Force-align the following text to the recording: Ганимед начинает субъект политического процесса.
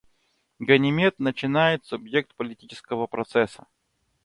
Ганимед 0.57 1.19
начинает 1.19 1.85
субъект 1.85 2.33
политического 2.33 3.05
процесса. 3.05 3.67